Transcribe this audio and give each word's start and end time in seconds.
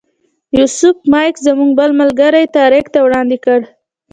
یوسف 0.57 0.95
مایک 1.11 1.35
زموږ 1.47 1.69
بل 1.79 1.91
ملګري 2.01 2.45
طارق 2.55 2.85
ته 2.93 2.99
وړاندې 3.05 3.37
کړ. 3.45 3.59